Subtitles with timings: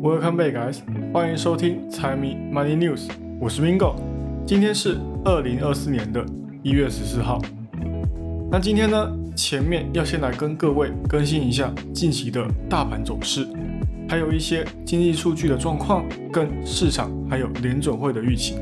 [0.00, 0.78] Welcome back, guys！
[1.12, 3.08] 欢迎收听财迷 Money News，
[3.40, 3.96] 我是 Mingo。
[4.46, 6.24] 今天是二零二四年的
[6.62, 7.42] 一月十四号。
[8.48, 13.44] 那今天呢，前面要先来跟各位更新一下近期的大盘走势，
[14.08, 18.54] 还有一些经济数据的状况，跟市场还有联准会的预期。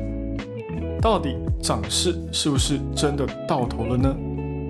[0.99, 4.17] 到底涨势是不是真的到头了呢？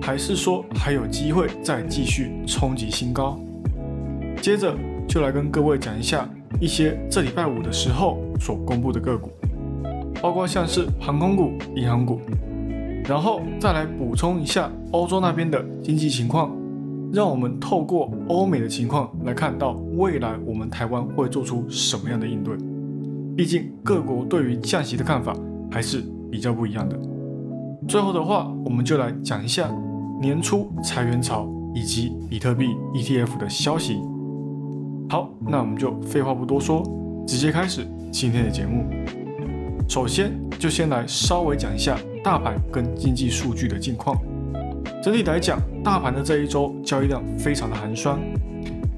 [0.02, 3.40] 还是说还有机会再继续冲击新高？
[4.42, 4.76] 接着
[5.08, 6.28] 就来跟各位讲一下
[6.60, 9.30] 一些这礼拜五的时候所公布的个股，
[10.20, 12.20] 包括像是航空股、银行股，
[13.04, 16.50] 然后再来补充一下欧洲那边的经济情况，
[17.12, 22.56] 让我们透过欧美的情况来看到未来我们台湾会做出什么样的应对。
[23.36, 25.32] 毕竟各国对于降息的看法
[25.70, 26.98] 还是比较不一样的。
[27.86, 29.70] 最后的话，我们就来讲一下
[30.20, 34.00] 年初裁员潮以及比特币 ETF 的消息。
[35.10, 36.82] 好，那我们就废话不多说，
[37.26, 38.84] 直接开始今天的节目。
[39.88, 44.20] 首先，就先来稍微讲一下大盘跟经济数据的近况。
[45.02, 48.18] 整体来讲，大盘的这一周交易量非常的寒酸。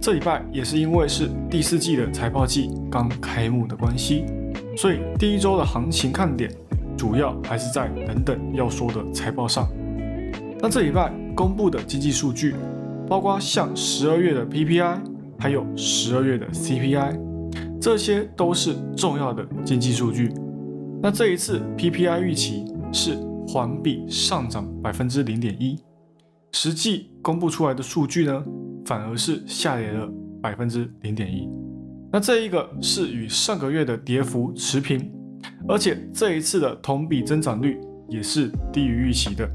[0.01, 4.25] 这礼拜也是因为是第四季的财报季刚开幕的关系，
[4.77, 6.51] 所以第一周的行情看点
[6.99, 9.69] 主要还是在等等要说的财报上。
[10.59, 12.57] 那这礼拜公布的经济数据，
[13.07, 15.10] 包括像十二月的 PPI。
[15.41, 17.19] 还有十二月的 CPI，
[17.81, 20.31] 这些都是重要的经济数据。
[21.03, 23.17] 那这一次 PPI 预期是
[23.49, 25.79] 环比上涨百分之零点一，
[26.53, 28.45] 实际公布出来的数据呢，
[28.85, 30.07] 反而是下跌了
[30.43, 31.49] 百分之零点一。
[32.13, 35.11] 那这一个是与上个月的跌幅持平，
[35.67, 37.81] 而且这一次的同比增长率
[38.11, 39.49] 也是低于预期的。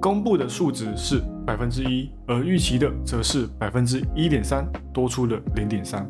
[0.00, 1.20] 公布的数值是
[1.50, 6.08] 百分之一，而预期的则是百分之一点三，多出了零点三。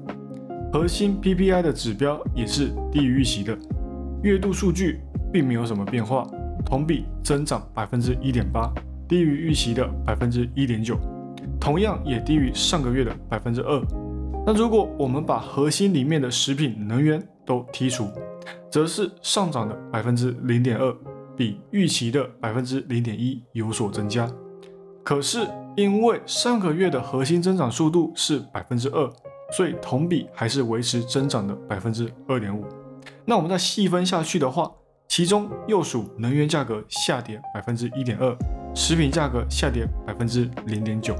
[0.70, 3.58] 核心 PPI 的指标也是低于预期的，
[4.22, 5.00] 月度数据
[5.32, 6.26] 并没有什么变化，
[6.66, 8.70] 同比增长百分之一点八，
[9.08, 10.98] 低于预期的百分之一点九，
[11.58, 13.82] 同样也低于上个月的百分之二。
[14.46, 18.06] 那如果我们把核心里面的食品、能源都剔除，
[18.70, 20.94] 则是上涨的百分之零点二。
[21.34, 24.30] 比预期的百分之零点一有所增加，
[25.10, 25.44] 可是
[25.74, 29.12] 因为上个月的核心增长速度是百分之二，
[29.50, 32.64] 所以同比还是维持增长的百分之二点五。
[33.24, 34.70] 那我们再细分下去的话，
[35.08, 38.32] 其中又属能源价格下跌百分之一点二，
[38.72, 41.16] 食品价格下跌百分之零点九。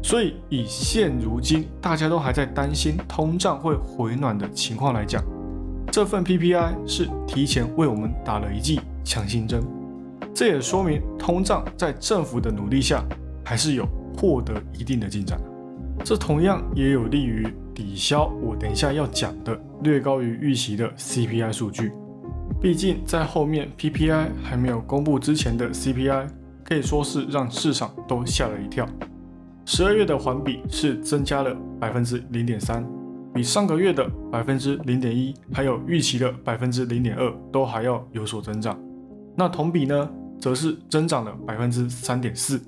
[0.00, 5.20] 所以以现如今大家都还在担心通胀会回暖的情况来讲，
[5.90, 8.80] 这份 PPI 是提前为我们打了一剂。
[9.02, 9.60] 强心针，
[10.38, 13.04] 这也说明通胀在政府的努力下
[13.44, 13.84] 还是有
[14.16, 15.36] 获得一定的进展。
[16.04, 17.44] 这同样也有利于
[17.74, 21.90] 抵消我等一下要讲的略高于预期的 CPI 数据。
[22.60, 26.28] 毕竟在后面 PPI 还没有公布之前的 CPI，
[26.64, 28.86] 可以说是让市场都吓了一跳。
[29.64, 32.86] 十二月的环比是增加了百分之零点三，
[33.34, 38.78] 比上个月的百分之零点一，还有预期的百分之零点二都还要有所增长。
[39.36, 40.08] 那同比呢，
[40.40, 42.60] 则是增长了百分之三点四，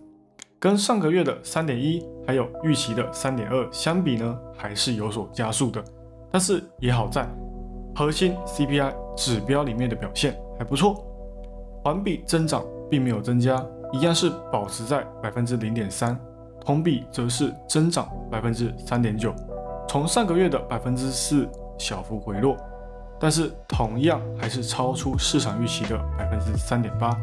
[0.59, 5.83] 跟上个月的三点一，还有预期的三点二相比呢，还是有所加速的。
[6.31, 7.29] 但是也好在，
[7.95, 10.95] 核心 CPI 指标里面的表现还不错，
[11.83, 16.19] 环比增长并没有增加，一样是保持在百分之零点三，
[16.65, 19.35] 同比则是增长百分之三点九，
[19.89, 21.49] 从上个月的百分之四
[21.79, 22.57] 小幅回落。
[23.23, 27.15] 但是同样还是超出市场预期的百分之三点八。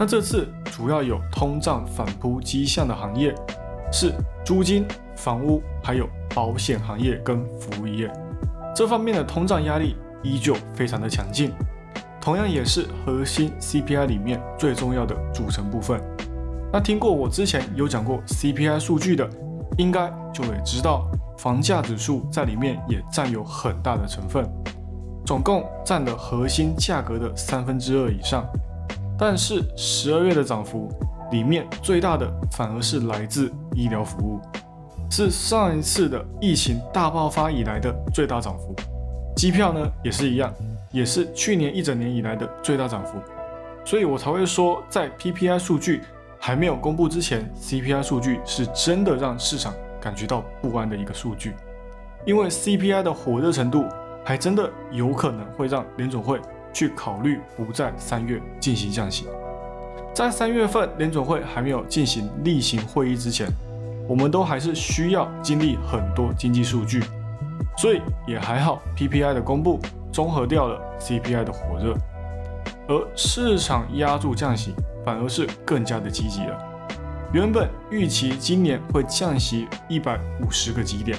[0.00, 3.34] 那这次主要有通胀反扑迹象的行业
[3.92, 8.10] 是租金、房屋，还有保险行业跟服务业。
[8.74, 11.52] 这方面的通胀压力依旧非常的强劲，
[12.18, 16.00] 同样也是核心 CPI 里面最重要的组成部分。
[16.72, 19.28] 那听过我之前有讲过 CPI 数据的，
[19.76, 24.50] 应该就会知道房价指数在里面也占有很大的成分。
[25.26, 28.48] 总共占了核心价格的三分之二以上，
[29.20, 30.88] 但是十二月的涨幅
[31.30, 34.40] 里面最大的反而是来自医疗服务，
[35.10, 38.74] 是上一次的疫情大爆发以来的最大涨幅。
[39.36, 40.50] 机票呢也是一样，
[40.90, 43.18] 也是去年一整年以来的最大涨幅。
[43.84, 46.00] 所以我才会说，在 PPI 数据
[46.38, 51.54] 还没有公布之前，CPI 数据是真的让市场感觉到不安的一个数据，
[52.24, 53.84] 因为 CPI 的火热程度。
[54.22, 56.38] 还真的有可能会让联总会
[56.72, 59.26] 去考虑不在三月进行降息。
[60.12, 63.46] 在三月份联总会还没有进行例行会议之前，
[64.08, 67.02] 我们都还是需要经历很多经济数据，
[67.76, 69.78] 所以也还好，PPI 的公布
[70.12, 71.96] 综合掉了 CPI 的火热，
[72.88, 74.74] 而市场压住降息，
[75.04, 76.58] 反而是更加的积极了。
[77.32, 81.16] 原本预期今年会降息一百五十个基点，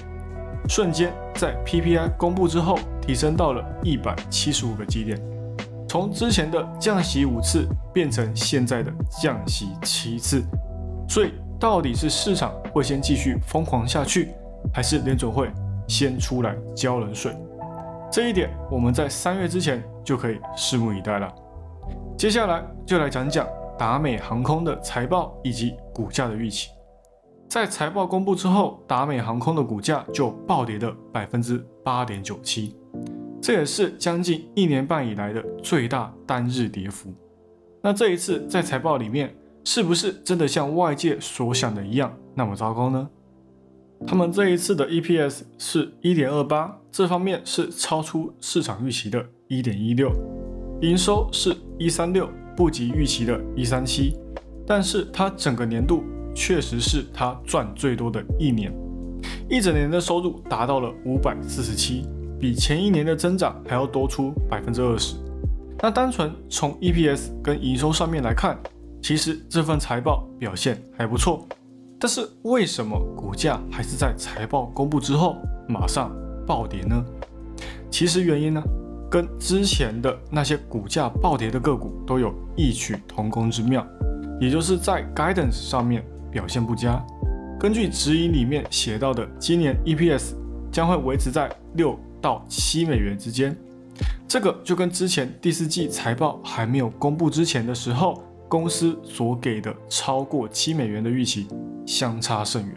[0.67, 5.17] 瞬间在 PPI 公布之后提升到了一百七十五个基点，
[5.91, 8.89] 从之前的降息五次变成现在的
[9.21, 10.41] 降息七次。
[11.09, 14.29] 所以到底是市场会先继续疯狂下去，
[14.73, 15.51] 还是联准会
[15.89, 17.35] 先出来浇冷水？
[18.09, 21.29] 这一点我们在三月之前就可以拭目以待了。
[22.17, 23.45] 接下来就来讲讲。
[23.77, 26.69] 达美航空的财报以及股价的预期，
[27.49, 32.77] 在财报公布之后，达美航空的股价就暴跌了百分之八点九七，
[33.41, 37.13] 这也是将近一年半以来的最大单日跌幅。
[37.81, 43.09] 那这一次在财报里面，是不是真的像外界所想的一样那么糟糕呢？
[44.05, 50.11] 他们这一次的 EPS 是一点二八，这方面是超出市场预期的一点一六，
[50.81, 52.29] 营收是一三六。
[52.53, 54.13] 不及预期的一三七，
[54.67, 56.03] 但是它整个年度
[56.35, 58.71] 确实是它赚最多的一年，
[59.49, 62.05] 一整年的收入达到了五百四十七，
[62.41, 65.15] 比前一年的增长还要多出百分之二十。
[65.79, 68.57] 那单纯从 EPS 跟营收上面来看，
[68.99, 71.47] 其实这份财报表现还不错，
[71.99, 75.37] 但是为什么股价还是在财报公布之后
[75.69, 76.11] 马上
[76.47, 77.05] 暴跌呢？
[77.91, 78.63] 其实原因呢？
[79.09, 83.85] 跟之前的那些股价暴跌的个股都有异曲同工之妙，
[84.39, 86.99] 也就是在 guidance 上面表现不佳。
[87.59, 90.33] 根据指引里面写到的，今年 EPS
[90.71, 93.55] 将会维持在六到七美元之间，
[94.27, 101.47] 这个就跟之前第四季财报还没有公布之前的时候，公司所给的超过七美元的预期
[101.85, 102.75] 相差甚远。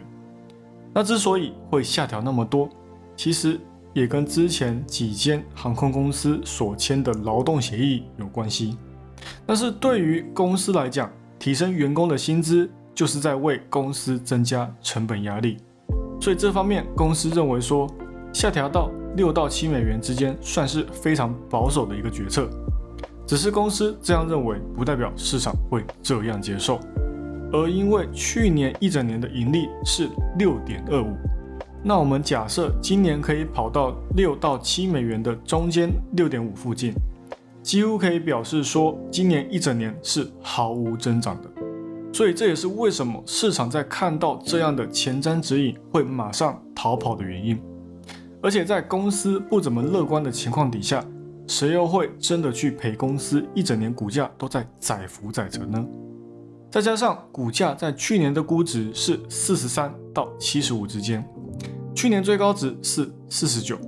[0.93, 2.67] 那之所以会下调那么多，
[3.15, 3.59] 其实。
[3.95, 8.77] 也跟之前几间航空公司所签的劳动协议有关系。
[9.45, 11.09] 但是对于公司来讲，
[11.39, 15.55] 提升员工的薪资就是在为公司增加成本压力。
[16.19, 17.89] 所以这方面公司认为说，
[18.33, 22.49] 下调到六到七美元之间算是非常保守的一个决策。
[23.25, 26.79] 只是公司这样认为，不代表市场会这样接受。
[27.51, 31.15] 而因为去年一整年的盈利是六点二五。
[31.83, 36.93] 那我们假设今年可以跑到六到七美元的中间六点五附近，
[37.61, 41.49] 几乎可以表示说今年一整年是毫无增长的。
[42.11, 47.59] 所以这也是为什么市场在看到这样的前瞻指引会马上逃跑的原因。
[48.45, 51.03] 而且在公司不怎么乐观的情况底下，
[51.47, 55.83] 谁又会真的去陪公司一整年股价都在载浮载沉呢？
[56.69, 61.27] 再加上股价在去年的估值是四十三到七十五之间。
[61.95, 63.79] 去年最高值是四十九，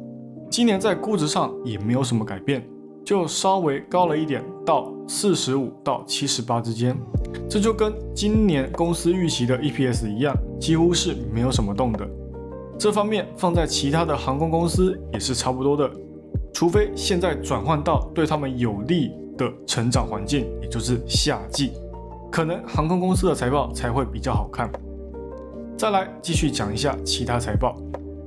[0.50, 2.68] 今年在估值上也没有什么改变，
[3.06, 6.98] 就稍微高了一点，到四十五到七十八之间。
[7.48, 12.10] 这就跟今年公司预期的 EPS 一样，几乎是没有什么动的。
[12.80, 15.90] 这方面放在其他的航空公司也是差不多的，
[16.54, 21.72] 除非现在转换到对他们有利的成长环境，也就是夏季，
[22.32, 24.72] 可能航空公司的财报才会比较好看。
[25.76, 27.76] 再来继续讲一下其他财报。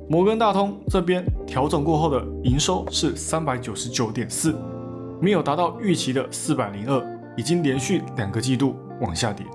[0.09, 4.53] 摩根大通这边调整过后的营收是三百九十九点四，
[5.21, 9.47] 没有达到预期的四百零二，已经连续两个季度往下跌。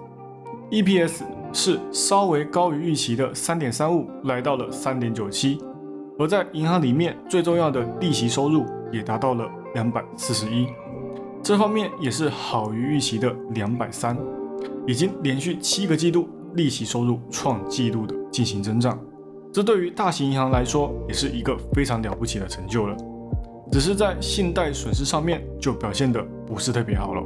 [0.72, 1.24] EPS
[1.56, 5.58] 是稍微高于预期的三点三五，来到了三点九七。
[6.20, 10.68] 而在银行里面最重要的利息收入也达到了两百四十一，
[11.42, 14.18] 这方面也是好于预期的两百三，
[14.86, 19.00] 已经连续七个季度利息收入创纪录的进行增长。
[19.54, 22.98] 这对于大型银行来说也是一个非常了不起的成就了，
[23.72, 27.24] 只是在信贷损失上面就表现得不是特别好了，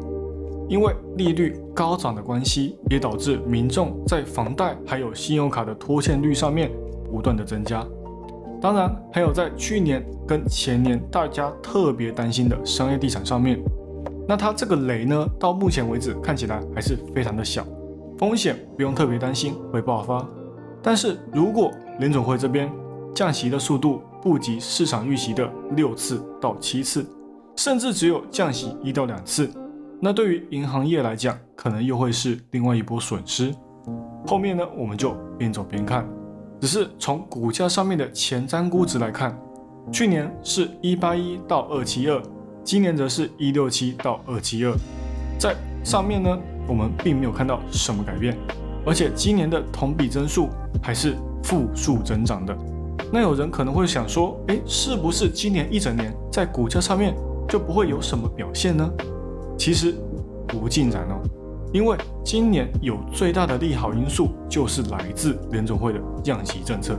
[0.69, 6.71] 因为利率高涨的关系，也导致民众在房贷还有信用卡的拖欠率上面
[7.11, 7.83] 不断的增加。
[8.61, 13.59] 当然，还有在去年跟前年大家特别担心的商业地产上面，
[14.27, 17.65] 那它这个雷呢，到目前为止看起来还是非常的小，
[18.17, 20.23] 风险不用特别担心会爆发。
[20.83, 22.71] 但是如果联总会这边
[23.15, 27.03] 降息的速度不及市场预期的六次到七次，
[27.55, 29.49] 甚至只有降息一到两次，
[30.01, 33.53] 那对于银行业来讲，可能又会是另外一波损失。
[34.25, 36.07] 后面呢，我们就边走边看。
[36.61, 39.37] 只是从股价上面的前瞻估值来看，
[39.91, 42.21] 去年是一八一到二七二，
[42.63, 44.73] 今年则是一六七到二七二，
[45.37, 46.37] 在上面呢，
[46.67, 48.37] 我们并没有看到什么改变。
[48.85, 50.47] 而且今年的同比增速
[50.81, 52.57] 还是负数增长的，
[53.11, 57.13] 那有人可能会想说，诶，是不是今年一整年在股价上面
[57.49, 58.89] 就不会有什么表现呢？
[59.59, 59.93] 其实
[60.47, 61.21] 不尽然哦，
[61.73, 66.97] 因为今年有最大的利好因素就是来自联总会的降息政策，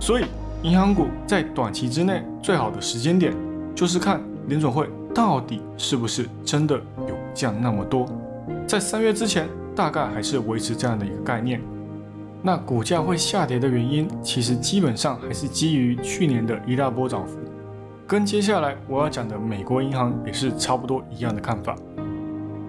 [0.00, 0.24] 所以
[0.62, 3.34] 银行股在短期之内最好的时间点
[3.74, 6.76] 就是看联总会到底是不是真的
[7.08, 8.06] 有降那么多，
[8.64, 11.60] 在三月之前大概还是维持这样的一个概念。
[12.44, 17.38] 那股价会下跌的原因，其实基本上还是基于去年的一大波涨幅，
[18.12, 21.74] 跟接下来我要讲的美国银行也是差不多一样的看法。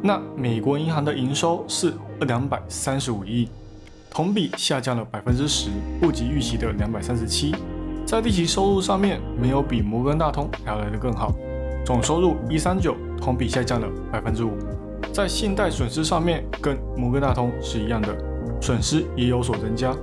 [0.02, 3.50] 那美国银行的营收是两百三十五亿，
[4.10, 5.70] 同比下降了百分之十，
[6.00, 7.54] 不及预期的两百三十七。
[8.06, 11.34] 在利息收入上面，没有比摩根大通还要来得更好，
[11.86, 14.52] 总收入一三九，同比下降了百分之五。
[15.12, 18.16] 在信贷损失上面，跟摩根大通是一样的。
[18.62, 19.94] 损失也有所增加，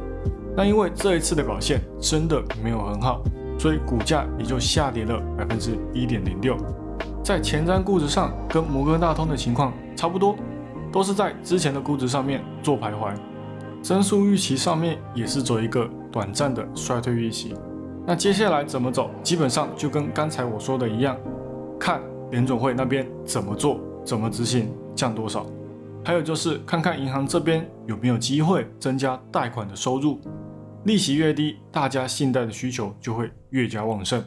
[0.54, 3.22] 那因为这一次的表现真的没有很好，
[3.60, 6.56] 所以股价也就下跌了百分之一点零六。
[7.22, 10.34] 在前瞻估值上，跟摩根大通的情况差不多，
[10.90, 13.12] 都是在之前的估值上面做徘徊。
[13.82, 17.54] 增速预期上面也是走一个短暂的衰退预期。
[18.06, 21.14] 那接下来怎么走，基本上就跟刚才我说的一样，
[21.78, 22.00] 看
[22.30, 25.44] 联总会那边怎么做，怎么执行，降多少。
[26.02, 30.18] 还有就是看看银行这边有没有机会增加贷款的收入，
[30.84, 34.24] 利息越低，大家信贷的需求就会越加旺盛，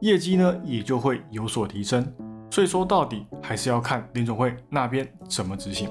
[0.00, 2.06] 业绩呢也就会有所提升。
[2.50, 5.88] 所以说到底还是要看联总会那边怎么执行。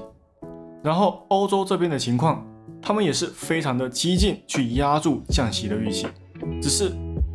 [0.82, 2.44] 然后欧洲这边的情况，
[2.80, 6.06] 他们也是非常的激进去压住降息的预期，
[6.62, 6.90] 只是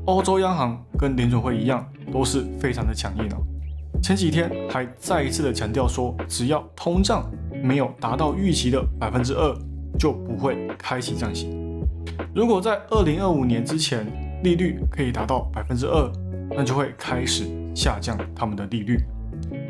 [0.06, 3.38] 欧洲央行跟联总会一样，都是非常的强硬哦。
[4.02, 7.30] 前几天还再一次的强调说，只要通胀
[7.64, 9.56] 没有达到预期的百分之二，
[9.98, 11.63] 就不会开启降息。
[12.34, 14.06] 如果在二零二五年之前
[14.44, 16.12] 利率可以达到百分之二，
[16.50, 17.46] 那就会开始
[17.76, 19.00] 下降他们的利率。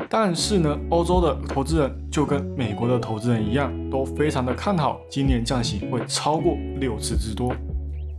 [0.08, 7.54] 但是呢，欧洲的投资人就跟美国的投资人一样，都非常的看好今年降息会超过六次之多，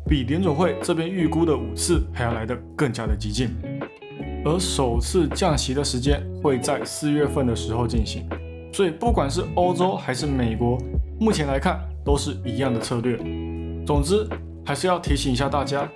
[0.08, 3.50] 比联总会这边预估的五次还要来得更加的激进。
[4.44, 8.28] 而首次降息的时间会在四月份的时候进行，
[8.72, 10.78] 所以不管是欧洲还是美国，
[11.20, 13.18] 目前来看都是一样的策略。
[13.86, 14.28] 总之，
[14.66, 15.88] 还是要提醒一下大家，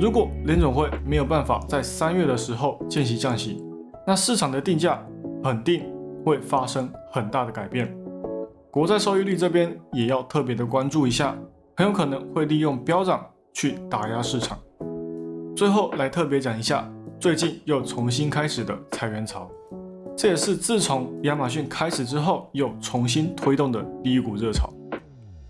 [0.00, 3.62] 如果联总会没有办法在三月的时候见息降息，
[4.04, 5.00] 那市场的定价
[5.44, 5.84] 肯定
[6.24, 7.96] 会发生很大的改变。
[8.70, 11.36] 国债收益率这边也要特别的关注一下，
[11.76, 14.58] 很有可能会利用飙涨去打压市场。
[15.54, 16.90] 最后来特别讲一下。
[17.18, 19.50] 最近又重新开始的裁员潮，
[20.14, 24.70] 这也是自从亚马逊开始之后又重新推动的第一股热潮。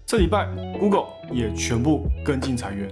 [0.06, 0.46] 这礼拜
[0.78, 2.88] ，Google 也全部跟进裁员。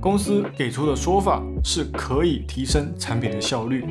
[0.00, 3.84] 公司给出的说法是可以提升产品的效率，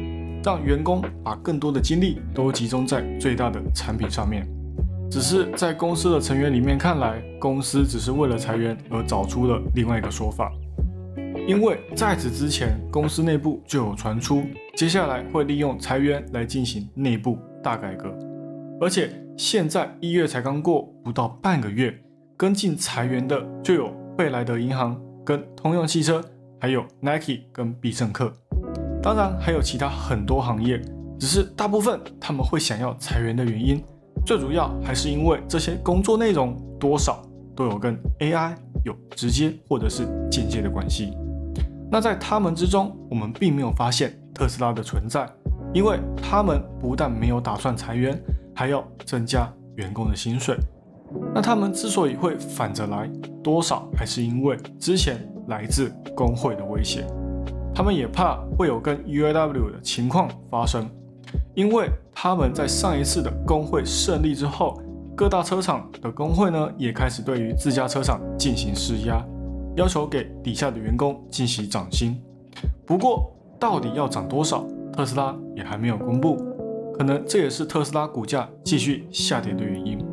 [0.44, 4.46] 让员工把更多的精力都集中在最大的产品上面。
[5.10, 10.52] 只是在公司的成员里面看来，公司只是为了裁员而找出了另外一个说法。
[11.48, 14.44] 因为在此之前，公司内部就有传出，
[14.76, 18.14] 接下来会利用裁员来进行内部大改革，
[18.82, 21.98] 而且现在一月才刚过不到半个月，
[22.38, 26.24] 跟进裁员的就有贝莱德银行、跟通用汽车，
[26.62, 28.32] 还有 Nike 跟必胜客，
[29.02, 30.80] 当然还有其他很多行业，
[31.20, 33.84] 只是大部分他们会想要裁员的原因，
[34.24, 41.18] 最主要还是因为这些工作内容多少都有跟 AI 有直接或者是间接的关系。
[41.90, 45.28] 那在他们之中，我们并没有发现特斯拉的存在，
[45.74, 48.16] 因为他们不但没有打算裁员，
[48.54, 50.56] 还要增加员工的薪水。
[51.34, 53.10] 那他们之所以会反着来，
[53.44, 57.06] 多少还是因为之前来自工会的威胁，
[57.74, 60.90] 他们也怕会有跟 UAW 的情况发生，
[61.54, 64.82] 因为他们在上一次的工会胜利之后，
[65.16, 69.24] 各大车厂的工会呢也开始对于自家车厂进行施压。
[69.76, 72.20] 要求给底下的员工进行涨薪，
[72.84, 76.36] 不过到底要涨多少，特斯拉也还没有公布，
[76.98, 80.04] 可能这也是特斯拉股价继续下跌的原因。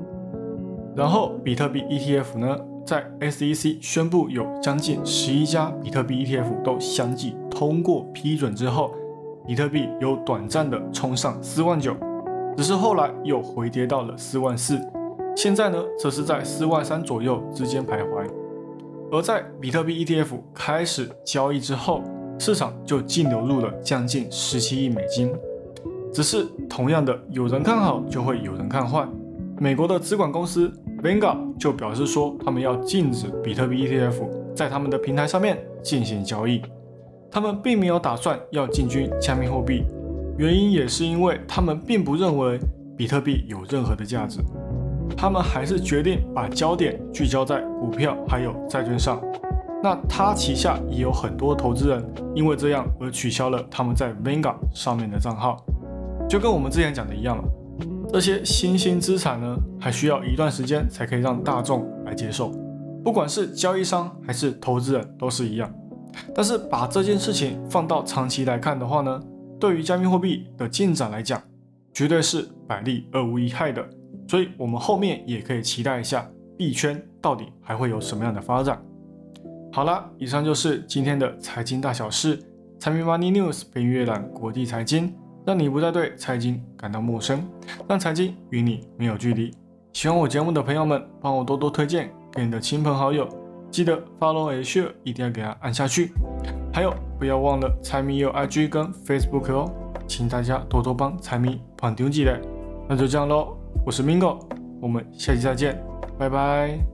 [0.96, 8.92] 然后比特币 ETF 呢，在 SEC 宣布有将近十一家比特币 ETF 都相继通过批准之后，
[9.46, 11.96] 比特币有短暂的冲上四万九，
[12.56, 14.80] 只是后来又回跌到了四万四，
[15.36, 18.28] 现在呢则是在四万三左右之间徘徊。
[19.10, 22.02] 而在比特币 ETF 开始交易之后，
[22.38, 25.32] 市场就净流入了将近十七亿美金。
[26.12, 29.04] 只是同样的，有人看好就会有人看坏。
[29.58, 30.72] 美国的资管公司
[31.04, 36.62] Venga 就表示说，他们要禁止比特币 ETF 在他们的平台上面进行交易。
[37.30, 39.84] 他们并没有打算要进军加密货币，
[40.38, 42.58] 原因也是因为他们并不认为
[42.96, 44.40] 比特币有任何的价值，
[45.14, 49.20] 他们还是决定把焦点聚焦在股票还有债券上。
[49.82, 52.02] 那他旗下也有很多投资人
[52.34, 55.62] 因为这样而取消了他们在 Venga 上面的账号，
[56.26, 57.44] 就跟我们之前讲的一样了。
[58.14, 62.50] 这些新兴资产呢，还需要一段时间才可以让大众来接受，
[63.02, 65.68] 不管是交易商还是投资人都是一样。
[66.32, 69.20] 但是把这件事情放到长期来看的话呢，
[69.58, 71.42] 对于加密货币的进展来讲，
[71.92, 73.84] 绝对是百利而无一害的。
[74.28, 76.24] 所以，我们后面也可以期待一下
[76.56, 78.80] 币圈到底还会有什么样的发展。
[79.72, 82.38] 好了，以上就是今天的财经大小事。
[82.78, 85.12] 财迷 Money News 陪你阅览国际财经，
[85.46, 87.42] 让你不再对财经感到陌生，
[87.88, 89.52] 让财经与你没有距离。
[89.92, 93.28] 喜欢我节目的朋友们，帮我多多推荐给你的亲朋好友，
[93.70, 96.12] 记得 Follow a share，一定要给它按下去。
[96.72, 99.70] 还有，不要忘了财迷有 IG 跟 Facebook 哦，
[100.06, 102.40] 请大家多多帮财迷捧丢几嘞。
[102.88, 104.40] 那就这样喽，我是 Mingo，
[104.80, 105.80] 我们下期再见，
[106.18, 106.93] 拜拜。